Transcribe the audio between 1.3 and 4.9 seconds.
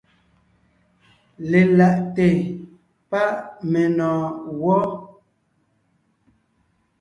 Lelaʼte páʼ menɔ̀ɔn gwɔ́.